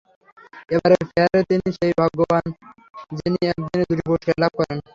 এবারের 0.71 1.03
ফেয়ারে 1.09 1.41
তিনি 1.49 1.67
সেই 1.77 1.93
ভাগ্যবান 1.99 2.45
যিনি 3.17 3.39
একদিনে 3.51 3.83
দুটি 3.89 4.03
পুরস্কার 4.07 4.35
লাভ 4.43 4.51
করেন। 4.59 4.77